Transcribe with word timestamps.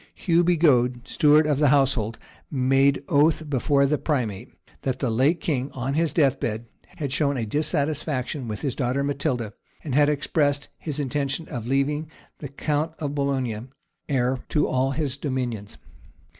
Hugh 0.15 0.43
Bigod, 0.43 1.07
steward 1.07 1.45
of 1.45 1.59
the 1.59 1.67
household, 1.67 2.17
made 2.49 3.03
oath 3.07 3.47
before 3.47 3.85
the 3.85 3.99
primate, 3.99 4.49
that 4.81 4.97
the 4.97 5.11
late 5.11 5.39
king, 5.39 5.69
on 5.73 5.93
his 5.93 6.11
death 6.11 6.39
bed, 6.39 6.65
had 6.95 7.11
shown 7.13 7.37
a 7.37 7.45
dissatisfaction 7.45 8.47
with 8.47 8.61
his 8.61 8.73
daughter 8.73 9.03
Matilda, 9.03 9.53
and 9.83 9.93
had 9.93 10.09
expressed 10.09 10.69
his 10.79 10.99
intention 10.99 11.47
of 11.49 11.67
leaving 11.67 12.09
the 12.39 12.47
count 12.49 12.93
of 12.97 13.13
Boulogne 13.13 13.69
heir 14.09 14.39
to 14.49 14.67
all 14.67 14.89
his 14.89 15.17
dominions. 15.17 15.77